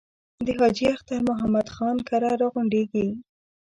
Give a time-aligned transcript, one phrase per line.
[0.45, 3.07] د حاجي اختر محمد خان کره را غونډېږي.